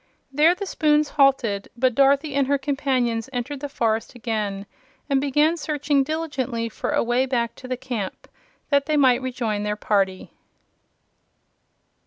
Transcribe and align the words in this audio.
There 0.33 0.55
the 0.55 0.65
spoons 0.65 1.09
halted; 1.09 1.69
but 1.77 1.93
Dorothy 1.93 2.33
and 2.33 2.47
her 2.47 2.57
companions 2.57 3.29
entered 3.31 3.59
the 3.59 3.69
forest 3.69 4.15
again 4.15 4.65
and 5.07 5.21
began 5.21 5.57
searching 5.57 6.01
diligently 6.03 6.69
for 6.69 6.89
a 6.89 7.03
way 7.03 7.27
back 7.27 7.53
to 7.57 7.67
the 7.67 7.77
camp, 7.77 8.27
that 8.71 8.87
they 8.87 8.97
might 8.97 9.21
rejoin 9.21 9.61
their 9.61 9.75
party. 9.75 10.31